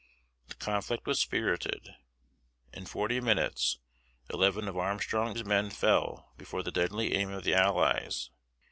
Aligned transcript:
The 0.47 0.55
conflict 0.55 1.05
was 1.05 1.19
spirited. 1.19 1.93
In 2.73 2.87
forty 2.87 3.21
minutes, 3.21 3.77
eleven 4.31 4.67
of 4.67 4.75
Armstrong's 4.75 5.45
men 5.45 5.69
fell 5.69 6.33
before 6.37 6.63
the 6.63 6.71
deadly 6.71 7.13
aim 7.13 7.29
of 7.29 7.43
the 7.43 7.53
allies. 7.53 8.31